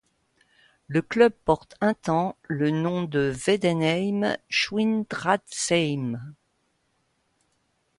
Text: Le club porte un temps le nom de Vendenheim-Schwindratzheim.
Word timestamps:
Le 0.87 1.03
club 1.03 1.31
porte 1.45 1.75
un 1.79 1.93
temps 1.93 2.35
le 2.47 2.71
nom 2.71 3.03
de 3.03 3.31
Vendenheim-Schwindratzheim. 3.37 6.19